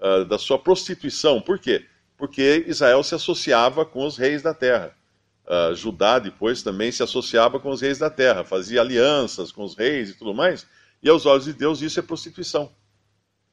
uh, 0.00 0.24
da 0.24 0.38
sua 0.38 0.58
prostituição. 0.58 1.40
Por 1.40 1.58
quê? 1.58 1.86
Porque 2.16 2.64
Israel 2.66 3.02
se 3.02 3.14
associava 3.14 3.84
com 3.84 4.04
os 4.04 4.16
reis 4.16 4.42
da 4.42 4.52
terra 4.52 4.94
uh, 5.44 5.74
Judá 5.74 6.18
depois 6.18 6.62
também 6.62 6.90
se 6.90 7.02
associava 7.02 7.60
com 7.60 7.70
os 7.70 7.80
reis 7.80 7.98
da 7.98 8.10
terra, 8.10 8.44
fazia 8.44 8.80
alianças 8.80 9.52
com 9.52 9.64
os 9.64 9.74
reis 9.74 10.10
e 10.10 10.14
tudo 10.14 10.34
mais, 10.34 10.66
e 11.02 11.08
aos 11.08 11.26
olhos 11.26 11.44
de 11.44 11.52
Deus 11.52 11.82
isso 11.82 11.98
é 11.98 12.02
prostituição, 12.02 12.72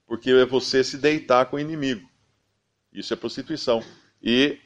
porque 0.07 0.31
é 0.31 0.45
você 0.45 0.83
se 0.83 0.97
deitar 0.97 1.45
com 1.45 1.57
o 1.57 1.59
inimigo. 1.59 2.09
Isso 2.93 3.13
é 3.13 3.17
prostituição. 3.17 3.83
E 4.21 4.57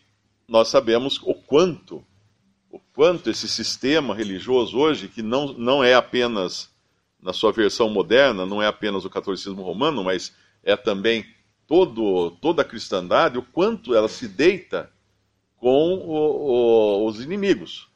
nós 0.48 0.68
sabemos 0.68 1.20
o 1.24 1.34
quanto, 1.34 2.06
o 2.70 2.80
quanto 2.80 3.30
esse 3.30 3.48
sistema 3.48 4.16
religioso 4.16 4.78
hoje, 4.78 5.08
que 5.08 5.22
não, 5.22 5.54
não 5.54 5.84
é 5.84 5.94
apenas 5.94 6.70
na 7.22 7.34
sua 7.34 7.52
versão 7.52 7.90
moderna, 7.90 8.46
não 8.46 8.62
é 8.62 8.68
apenas 8.68 9.06
o 9.06 9.10
catolicismo 9.10 9.64
romano, 9.64 10.04
mas 10.04 10.36
é 10.64 10.76
também 10.76 11.26
todo, 11.68 12.32
toda 12.42 12.62
a 12.62 12.66
cristandade, 12.66 13.38
o 13.38 13.44
quanto 13.44 13.96
ela 13.96 14.08
se 14.08 14.28
deita 14.28 14.92
com 15.58 15.96
o, 15.96 16.12
o, 16.12 17.06
os 17.08 17.20
inimigos. 17.20 17.90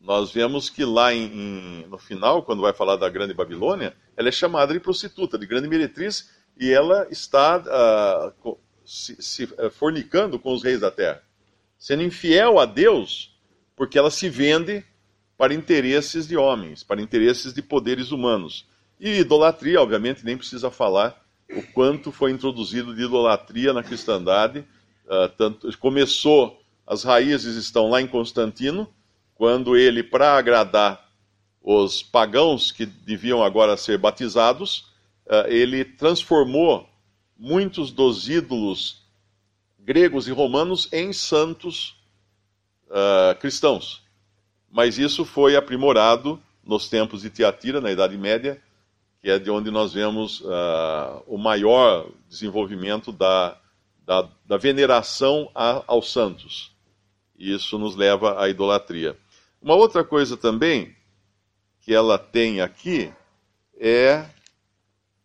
Nós 0.00 0.32
vemos 0.32 0.70
que 0.70 0.84
lá 0.84 1.12
em, 1.12 1.26
em, 1.26 1.86
no 1.86 1.98
final, 1.98 2.42
quando 2.42 2.62
vai 2.62 2.72
falar 2.72 2.96
da 2.96 3.08
Grande 3.08 3.34
Babilônia, 3.34 3.94
ela 4.16 4.28
é 4.28 4.32
chamada 4.32 4.72
de 4.72 4.80
prostituta, 4.80 5.38
de 5.38 5.46
grande 5.46 5.68
meretriz, 5.68 6.30
e 6.58 6.70
ela 6.70 7.06
está 7.10 8.32
uh, 8.44 8.58
se, 8.84 9.22
se 9.22 9.44
uh, 9.44 9.70
fornicando 9.70 10.38
com 10.38 10.52
os 10.52 10.62
reis 10.62 10.80
da 10.80 10.90
terra, 10.90 11.22
sendo 11.78 12.02
infiel 12.02 12.58
a 12.58 12.64
Deus, 12.64 13.38
porque 13.76 13.98
ela 13.98 14.10
se 14.10 14.28
vende 14.28 14.84
para 15.40 15.54
interesses 15.54 16.28
de 16.28 16.36
homens, 16.36 16.82
para 16.82 17.00
interesses 17.00 17.54
de 17.54 17.62
poderes 17.62 18.12
humanos. 18.12 18.66
E 19.00 19.20
idolatria, 19.20 19.80
obviamente, 19.80 20.22
nem 20.22 20.36
precisa 20.36 20.70
falar 20.70 21.18
o 21.50 21.62
quanto 21.72 22.12
foi 22.12 22.30
introduzido 22.30 22.94
de 22.94 23.04
idolatria 23.04 23.72
na 23.72 23.82
cristandade. 23.82 24.62
Uh, 25.06 25.30
tanto, 25.38 25.78
começou 25.78 26.60
as 26.86 27.04
raízes 27.04 27.56
estão 27.56 27.88
lá 27.88 28.02
em 28.02 28.06
Constantino, 28.06 28.86
quando 29.34 29.78
ele, 29.78 30.02
para 30.02 30.36
agradar 30.36 31.10
os 31.62 32.02
pagãos 32.02 32.70
que 32.70 32.84
deviam 32.84 33.42
agora 33.42 33.78
ser 33.78 33.96
batizados, 33.96 34.90
eh, 35.26 35.46
ele 35.48 35.84
transformou 35.84 36.86
muitos 37.38 37.90
dos 37.90 38.28
ídolos 38.28 39.06
gregos 39.78 40.28
e 40.28 40.32
romanos 40.32 40.86
em 40.92 41.14
santos 41.14 41.96
uh, 42.88 43.34
cristãos. 43.40 44.02
Mas 44.70 44.98
isso 44.98 45.24
foi 45.24 45.56
aprimorado 45.56 46.40
nos 46.64 46.88
tempos 46.88 47.22
de 47.22 47.30
Tiatira, 47.30 47.80
na 47.80 47.90
Idade 47.90 48.16
Média, 48.16 48.62
que 49.20 49.28
é 49.28 49.38
de 49.38 49.50
onde 49.50 49.70
nós 49.70 49.92
vemos 49.92 50.40
uh, 50.40 51.22
o 51.26 51.36
maior 51.36 52.08
desenvolvimento 52.28 53.12
da, 53.12 53.58
da, 54.06 54.28
da 54.46 54.56
veneração 54.56 55.50
a, 55.54 55.82
aos 55.86 56.12
santos. 56.12 56.72
E 57.38 57.52
isso 57.52 57.78
nos 57.78 57.96
leva 57.96 58.40
à 58.42 58.48
idolatria. 58.48 59.16
Uma 59.60 59.74
outra 59.74 60.04
coisa 60.04 60.36
também 60.36 60.94
que 61.80 61.92
ela 61.92 62.18
tem 62.18 62.60
aqui 62.60 63.12
é 63.78 64.26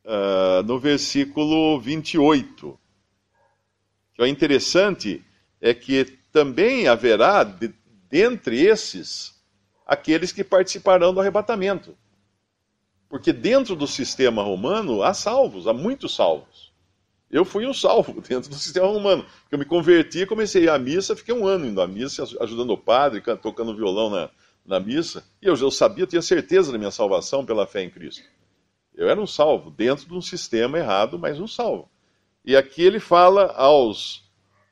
uh, 0.03 0.63
no 0.65 0.79
versículo 0.79 1.79
28. 1.79 2.79
Que 4.13 4.23
é 4.23 4.27
interessante 4.27 5.23
é 5.61 5.73
que 5.73 6.05
também 6.31 6.87
haverá, 6.87 7.43
de, 7.43 7.73
dentre 8.09 8.61
esses, 8.61 9.34
aqueles 9.85 10.31
que 10.31 10.43
participarão 10.43 11.13
do 11.13 11.19
arrebatamento. 11.19 11.95
Porque 13.07 13.31
dentro 13.31 13.75
do 13.75 13.85
sistema 13.85 14.41
romano 14.41 15.03
há 15.03 15.13
salvos, 15.13 15.67
há 15.67 15.73
muitos 15.73 16.15
salvos. 16.15 16.73
Eu 17.29 17.43
fui 17.43 17.67
um 17.67 17.73
salvo 17.73 18.21
dentro 18.27 18.49
do 18.49 18.55
sistema 18.55 18.87
romano. 18.87 19.25
Eu 19.51 19.57
me 19.59 19.65
converti, 19.65 20.25
comecei 20.25 20.67
a 20.69 20.79
missa, 20.79 21.15
fiquei 21.15 21.33
um 21.33 21.45
ano 21.45 21.65
indo 21.65 21.81
à 21.81 21.87
missa, 21.87 22.23
ajudando 22.41 22.71
o 22.71 22.77
padre, 22.77 23.21
tocando 23.41 23.75
violão 23.75 24.09
na, 24.09 24.29
na 24.65 24.79
missa. 24.79 25.23
E 25.41 25.47
eu, 25.47 25.55
eu 25.55 25.69
sabia, 25.69 26.03
eu 26.03 26.07
tinha 26.07 26.21
certeza 26.21 26.71
da 26.71 26.77
minha 26.77 26.91
salvação 26.91 27.45
pela 27.45 27.67
fé 27.67 27.83
em 27.83 27.89
Cristo. 27.89 28.23
Eu 28.93 29.09
era 29.09 29.19
um 29.19 29.27
salvo, 29.27 29.69
dentro 29.69 30.07
de 30.07 30.13
um 30.13 30.21
sistema 30.21 30.77
errado, 30.77 31.19
mas 31.19 31.39
um 31.39 31.47
salvo. 31.47 31.89
E 32.45 32.55
aqui 32.55 32.81
ele 32.81 32.99
fala 32.99 33.51
aos, 33.53 34.23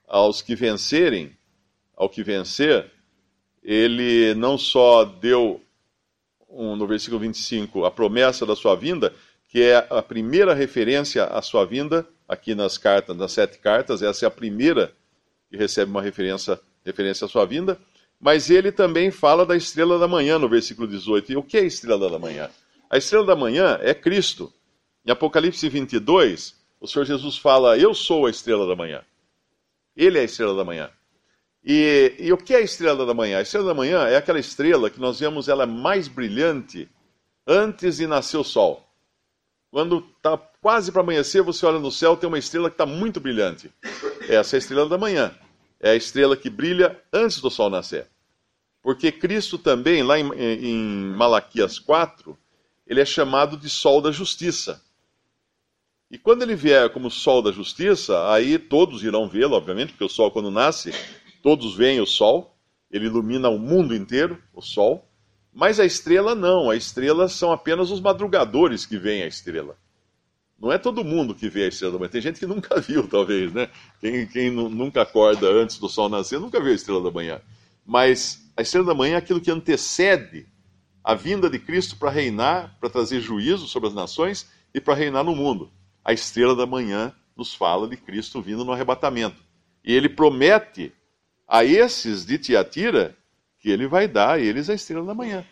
aos 0.08 0.41
que 0.41 0.55
vencerem, 0.55 1.36
ao 1.96 2.08
que 2.08 2.24
vencer, 2.24 2.92
ele 3.63 4.34
não 4.36 4.58
só 4.58 5.05
deu, 5.05 5.62
um, 6.50 6.75
no 6.75 6.86
versículo 6.86 7.20
25, 7.20 7.86
a 7.86 7.91
promessa 7.91 8.46
da 8.46 8.55
sua 8.55 8.75
vinda, 8.75 9.13
que 9.48 9.62
é 9.62 9.88
a 9.89 10.01
primeira 10.01 10.53
referência 10.53 11.25
à 11.25 11.41
sua 11.41 11.65
vinda, 11.65 12.08
aqui 12.27 12.55
nas 12.55 12.77
cartas, 12.77 13.15
nas 13.15 13.32
sete 13.32 13.60
cartas, 13.60 14.01
essa 14.01 14.25
é 14.25 14.27
a 14.27 14.32
primeira 14.32 14.91
que 15.50 15.55
recebe 15.55 15.91
uma 15.91 16.01
referência, 16.01 16.60
referência 16.84 17.25
à 17.25 17.27
sua 17.29 17.46
vinda, 17.46 17.79
mas 18.20 18.50
ele 18.50 18.72
também 18.72 19.12
fala 19.12 19.46
da 19.46 19.55
estrela 19.55 20.00
da 20.00 20.08
manhã, 20.08 20.39
no 20.39 20.50
versículo 20.50 20.88
18. 20.88 21.32
E 21.32 21.36
o 21.36 21.43
que 21.43 21.58
é 21.58 21.62
a 21.62 21.65
estrela 21.65 22.10
da 22.10 22.17
manhã? 22.17 22.50
A 22.89 22.98
estrela 22.98 23.25
da 23.25 23.36
manhã 23.36 23.77
é 23.82 23.93
Cristo. 23.93 24.51
Em 25.05 25.12
Apocalipse 25.12 25.67
22, 25.67 26.55
o 26.79 26.88
Senhor 26.88 27.05
Jesus 27.05 27.38
fala: 27.38 27.77
Eu 27.77 27.93
sou 27.93 28.25
a 28.25 28.29
estrela 28.29 28.65
da 28.65 28.75
manhã. 28.75 29.03
Ele 29.96 30.17
é 30.17 30.22
a 30.22 30.24
estrela 30.24 30.55
da 30.55 30.63
manhã. 30.63 30.89
E, 31.65 32.15
e, 32.20 32.34
o 32.34 32.38
que 32.38 32.53
é 32.53 32.58
a 32.58 32.62
estrela 32.62 33.05
da 33.05 33.13
manhã? 33.13 33.38
A 33.38 33.41
estrela 33.41 33.67
da 33.67 33.74
manhã 33.74 34.05
é 34.08 34.17
aquela 34.17 34.39
estrela 34.39 34.89
que 34.89 35.00
nós 35.00 35.20
vemos 35.20 35.48
ela 35.48 35.65
mais 35.65 36.10
brilhante 36.10 36.89
antes 37.48 37.98
de 37.98 38.08
nascer 38.08 38.38
o 38.38 38.43
sol. 38.43 38.86
Quando 39.72 40.05
está 40.17 40.38
quase 40.38 40.91
para 40.91 41.01
amanhecer, 41.01 41.41
você 41.41 41.65
olha 41.65 41.79
no 41.79 41.91
céu, 41.91 42.17
tem 42.17 42.27
uma 42.27 42.38
estrela 42.38 42.70
que 42.70 42.74
está 42.74 42.86
muito 42.86 43.20
brilhante. 43.20 43.72
Essa 44.27 44.55
é 44.55 44.58
a 44.58 44.60
estrela 44.60 44.89
da 44.89 44.98
manhã. 44.98 45.34
É 45.79 45.91
a 45.91 45.96
estrela 45.96 46.36
que 46.36 46.50
brilha 46.50 47.01
antes 47.12 47.39
do 47.39 47.50
sol 47.50 47.70
nascer. 47.70 48.08
Porque 48.82 49.12
Cristo 49.12 49.58
também, 49.58 50.03
lá 50.03 50.20
em, 50.20 50.29
em 50.34 51.15
Malaquias 51.15 51.79
4, 51.79 52.38
ele 52.86 53.00
é 53.00 53.05
chamado 53.05 53.55
de 53.55 53.70
sol 53.70 54.01
da 54.01 54.12
justiça. 54.12 54.82
E 56.12 56.17
quando 56.17 56.43
ele 56.43 56.55
vier 56.55 56.91
como 56.91 57.10
sol 57.10 57.41
da 57.41 57.51
justiça, 57.51 58.32
aí 58.32 58.60
todos 58.60 59.03
irão 59.03 59.27
vê-lo, 59.27 59.55
obviamente, 59.55 59.93
porque 59.93 60.03
o 60.03 60.10
sol, 60.10 60.29
quando 60.29 60.51
nasce, 60.51 60.93
todos 61.43 61.75
veem 61.75 62.00
o 62.00 62.05
sol, 62.07 62.57
ele 62.89 63.05
ilumina 63.05 63.50
o 63.50 63.59
mundo 63.59 63.93
inteiro, 63.93 64.41
o 64.53 64.62
sol. 64.62 65.07
Mas 65.53 65.79
a 65.79 65.85
estrela 65.85 66.33
não, 66.33 66.69
a 66.69 66.75
estrela 66.75 67.27
são 67.27 67.51
apenas 67.51 67.91
os 67.91 67.99
madrugadores 67.99 68.86
que 68.86 68.97
veem 68.97 69.21
a 69.21 69.27
estrela. 69.27 69.77
Não 70.58 70.71
é 70.71 70.77
todo 70.77 71.03
mundo 71.03 71.36
que 71.36 71.49
vê 71.49 71.65
a 71.65 71.67
estrela 71.67 71.93
da 71.93 71.99
manhã. 71.99 72.10
Tem 72.10 72.21
gente 72.21 72.39
que 72.39 72.47
nunca 72.47 72.79
viu, 72.82 73.08
talvez, 73.08 73.53
né? 73.53 73.69
Quem, 73.99 74.25
quem 74.25 74.49
nunca 74.49 75.01
acorda 75.01 75.47
antes 75.47 75.77
do 75.77 75.89
sol 75.89 76.08
nascer 76.08 76.39
nunca 76.39 76.60
viu 76.62 76.71
a 76.71 76.75
estrela 76.75 77.03
da 77.03 77.12
manhã. 77.12 77.41
Mas 77.86 78.49
a 78.56 78.62
estrela 78.62 78.88
da 78.88 78.95
manhã 78.95 79.15
é 79.15 79.17
aquilo 79.17 79.41
que 79.41 79.51
antecede 79.51 80.47
a 81.03 81.13
vinda 81.13 81.49
de 81.49 81.60
Cristo 81.60 81.97
para 81.97 82.10
reinar, 82.10 82.77
para 82.79 82.89
trazer 82.89 83.19
juízo 83.19 83.67
sobre 83.67 83.89
as 83.89 83.93
nações 83.93 84.49
e 84.73 84.79
para 84.79 84.93
reinar 84.93 85.23
no 85.23 85.36
mundo. 85.36 85.69
A 86.06 86.13
estrela 86.13 86.56
da 86.56 86.65
manhã 86.65 87.13
nos 87.36 87.53
fala 87.53 87.88
de 87.88 87.97
Cristo 87.97 88.41
vindo 88.41 88.63
no 88.63 88.71
arrebatamento. 88.71 89.43
E 89.84 89.93
ele 89.93 90.08
promete 90.08 90.93
a 91.54 91.63
esses 91.63 92.26
de 92.26 92.39
Tiatira 92.39 93.16
que 93.60 93.70
ele 93.70 93.86
vai 93.86 94.08
dar 94.08 94.32
a 94.32 94.39
eles 94.39 94.72
a 94.72 94.74
estrela 94.74 95.06
da 95.06 95.13
manhã. 95.13 95.46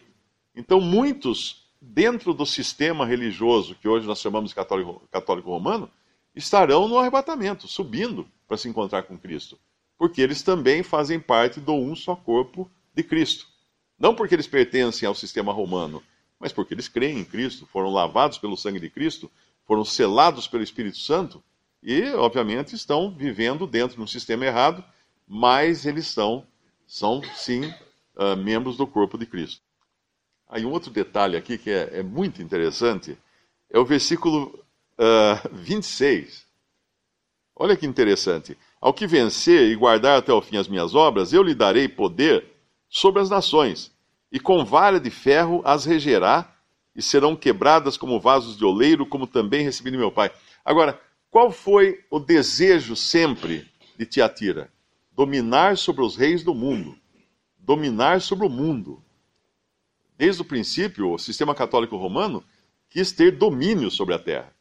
Então, 0.55 0.81
muitos 0.81 1.69
dentro 1.79 2.33
do 2.33 2.43
sistema 2.43 3.05
religioso 3.05 3.75
que 3.75 3.87
hoje 3.87 4.07
nós 4.07 4.19
chamamos 4.19 4.51
católico, 4.51 5.07
católico 5.11 5.51
romano 5.51 5.87
estarão 6.35 6.87
no 6.87 6.97
arrebatamento, 6.97 7.67
subindo 7.67 8.27
para 8.47 8.57
se 8.57 8.67
encontrar 8.67 9.03
com 9.03 9.15
Cristo, 9.15 9.59
porque 9.95 10.23
eles 10.23 10.41
também 10.41 10.81
fazem 10.81 11.19
parte 11.19 11.59
do 11.59 11.73
um 11.73 11.95
só 11.95 12.15
corpo 12.15 12.67
de 12.95 13.03
Cristo. 13.03 13.45
Não 13.99 14.15
porque 14.15 14.33
eles 14.33 14.47
pertencem 14.47 15.07
ao 15.07 15.13
sistema 15.13 15.53
romano, 15.53 16.01
mas 16.39 16.51
porque 16.51 16.73
eles 16.73 16.87
creem 16.87 17.19
em 17.19 17.23
Cristo, 17.23 17.67
foram 17.67 17.91
lavados 17.91 18.39
pelo 18.39 18.57
sangue 18.57 18.79
de 18.79 18.89
Cristo, 18.89 19.29
foram 19.67 19.85
selados 19.85 20.47
pelo 20.47 20.63
Espírito 20.63 20.97
Santo 20.97 21.43
e, 21.83 22.09
obviamente, 22.13 22.73
estão 22.73 23.15
vivendo 23.15 23.67
dentro 23.67 23.97
de 23.97 24.01
um 24.01 24.07
sistema 24.07 24.47
errado, 24.47 24.83
mas 25.33 25.85
eles 25.85 26.07
são, 26.07 26.45
são 26.85 27.21
sim, 27.33 27.73
uh, 28.17 28.35
membros 28.35 28.75
do 28.75 28.85
corpo 28.85 29.17
de 29.17 29.25
Cristo. 29.25 29.61
Aí 30.49 30.65
um 30.65 30.71
outro 30.71 30.91
detalhe 30.91 31.37
aqui 31.37 31.57
que 31.57 31.69
é, 31.69 31.99
é 31.99 32.03
muito 32.03 32.41
interessante 32.41 33.17
é 33.69 33.79
o 33.79 33.85
versículo 33.85 34.61
uh, 34.99 35.49
26. 35.53 36.45
Olha 37.55 37.77
que 37.77 37.85
interessante. 37.85 38.57
Ao 38.81 38.93
que 38.93 39.07
vencer 39.07 39.71
e 39.71 39.75
guardar 39.75 40.19
até 40.19 40.33
o 40.33 40.41
fim 40.41 40.57
as 40.57 40.67
minhas 40.67 40.93
obras, 40.93 41.31
eu 41.31 41.41
lhe 41.41 41.55
darei 41.55 41.87
poder 41.87 42.45
sobre 42.89 43.21
as 43.21 43.29
nações, 43.29 43.89
e 44.29 44.37
com 44.37 44.65
vara 44.65 44.99
de 44.99 45.09
ferro 45.09 45.61
as 45.63 45.85
regerá, 45.85 46.53
e 46.93 47.01
serão 47.01 47.37
quebradas 47.37 47.95
como 47.95 48.19
vasos 48.19 48.57
de 48.57 48.65
oleiro, 48.65 49.05
como 49.05 49.25
também 49.25 49.63
recebi 49.63 49.91
de 49.91 49.97
meu 49.97 50.11
pai. 50.11 50.29
Agora, 50.65 50.99
qual 51.29 51.51
foi 51.51 52.03
o 52.09 52.19
desejo 52.19 52.97
sempre 52.97 53.65
de 53.97 54.05
Tiatira? 54.05 54.69
Dominar 55.21 55.77
sobre 55.77 56.01
os 56.01 56.15
reis 56.15 56.43
do 56.43 56.51
mundo. 56.55 56.97
Dominar 57.59 58.21
sobre 58.21 58.47
o 58.47 58.49
mundo. 58.49 59.03
Desde 60.17 60.41
o 60.41 60.45
princípio, 60.45 61.11
o 61.11 61.19
sistema 61.19 61.53
católico 61.53 61.95
romano 61.95 62.43
quis 62.89 63.11
ter 63.11 63.37
domínio 63.37 63.91
sobre 63.91 64.15
a 64.15 64.19
terra. 64.19 64.51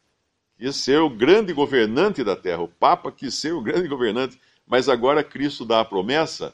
Quis 0.59 0.75
ser 0.75 1.01
o 1.01 1.09
grande 1.09 1.51
governante 1.51 2.23
da 2.23 2.35
terra. 2.35 2.61
O 2.61 2.67
Papa 2.67 3.11
quis 3.11 3.33
ser 3.33 3.55
o 3.55 3.61
grande 3.61 3.87
governante. 3.87 4.39
Mas 4.67 4.87
agora 4.87 5.23
Cristo 5.23 5.65
dá 5.65 5.79
a 5.79 5.85
promessa 5.85 6.53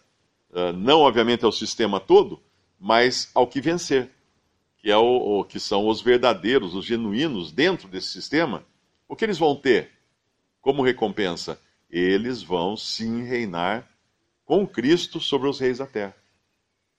não 0.78 1.02
obviamente 1.02 1.44
ao 1.44 1.52
sistema 1.52 2.00
todo, 2.00 2.42
mas 2.80 3.30
ao 3.36 3.46
que 3.46 3.60
vencer, 3.60 4.10
que, 4.78 4.90
é 4.90 4.96
o, 4.96 5.44
que 5.44 5.60
são 5.60 5.86
os 5.86 6.00
verdadeiros, 6.00 6.74
os 6.74 6.86
genuínos 6.86 7.52
dentro 7.52 7.90
desse 7.90 8.08
sistema. 8.08 8.64
O 9.06 9.18
que 9.18 9.26
eles 9.26 9.38
vão 9.38 9.54
ter 9.54 9.92
como 10.62 10.82
recompensa? 10.82 11.60
Eles 11.90 12.42
vão 12.42 12.78
sim 12.78 13.24
reinar 13.24 13.97
com 14.48 14.66
Cristo 14.66 15.20
sobre 15.20 15.50
os 15.50 15.60
reis 15.60 15.80
da 15.80 15.86
terra. 15.86 16.16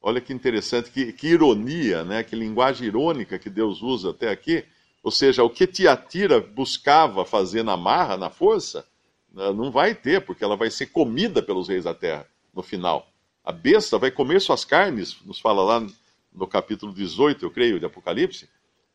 Olha 0.03 0.21
que 0.21 0.35
interessante, 0.35 0.91
que, 0.91 1.13
que 1.15 1.29
ironia, 1.29 2.05
né? 2.05 2.23
que 2.23 2.37
linguagem 2.37 2.87
irônica 2.87 3.39
que 3.39 3.49
Deus 3.49 3.83
usa 3.83 4.11
até 4.11 4.29
aqui. 4.31 4.65
Ou 5.03 5.11
seja, 5.11 5.43
o 5.43 5.49
que 5.49 5.67
Tiatira 5.67 6.41
buscava 6.41 7.25
fazer 7.25 7.65
na 7.65 7.77
marra, 7.77 8.19
na 8.19 8.29
força, 8.29 8.87
não 9.33 9.71
vai 9.71 9.95
ter, 9.95 10.21
porque 10.21 10.45
ela 10.45 10.57
vai 10.57 10.71
ser 10.71 10.87
comida 10.87 11.43
pelos 11.43 11.69
reis 11.69 11.85
da 11.85 11.95
terra 11.95 12.29
no 12.55 12.63
final. 12.63 13.09
A 13.43 13.51
besta 13.51 13.99
vai 13.99 14.11
comer 14.11 14.41
suas 14.41 14.65
carnes, 14.65 15.17
nos 15.25 15.41
fala 15.41 15.63
lá 15.63 15.87
no 16.33 16.47
capítulo 16.47 16.93
18, 16.93 17.47
eu 17.47 17.51
creio, 17.51 17.81
de 17.81 17.87
Apocalipse. 17.87 18.49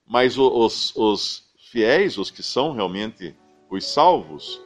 Mas 0.06 0.38
os, 0.38 0.96
os 0.96 1.44
fiéis, 1.72 2.20
os 2.20 2.30
que 2.30 2.44
são 2.44 2.72
realmente 2.72 3.36
os 3.70 3.86
salvos, 3.86 4.62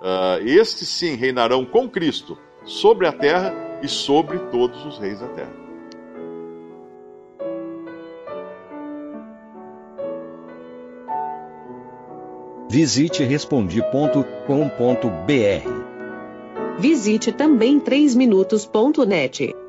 uh, 0.00 0.46
estes 0.46 0.88
sim 0.88 1.14
reinarão 1.14 1.64
com 1.64 1.88
Cristo 1.88 2.36
sobre 2.64 3.06
a 3.06 3.12
terra 3.12 3.52
e 3.82 3.88
sobre 3.88 4.38
todos 4.50 4.84
os 4.86 4.98
reis 4.98 5.20
da 5.20 5.28
terra. 5.28 5.62
Visite 12.68 13.22
respondi.com.br 13.22 15.82
Visite 16.78 17.32
também 17.32 17.78
3minutos.net. 17.78 19.61